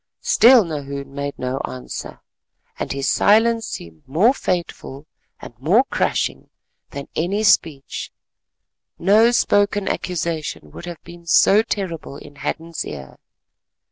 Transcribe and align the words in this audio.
Still 0.23 0.65
Nahoon 0.65 1.13
made 1.13 1.37
no 1.37 1.59
answer, 1.59 2.21
and 2.79 2.91
his 2.91 3.07
silence 3.07 3.67
seemed 3.67 4.01
more 4.07 4.33
fateful 4.33 5.05
and 5.39 5.53
more 5.59 5.83
crushing 5.91 6.49
than 6.89 7.07
any 7.15 7.43
speech; 7.43 8.11
no 8.97 9.29
spoken 9.29 9.87
accusation 9.87 10.71
would 10.71 10.87
have 10.87 11.03
been 11.03 11.27
so 11.27 11.61
terrible 11.61 12.17
in 12.17 12.37
Hadden's 12.37 12.83
ear. 12.83 13.19